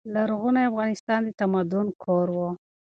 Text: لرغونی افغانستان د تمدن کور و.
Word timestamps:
لرغونی 0.13 0.61
افغانستان 0.71 1.19
د 1.25 1.29
تمدن 1.39 1.87
کور 2.03 2.27
و. 2.35 2.37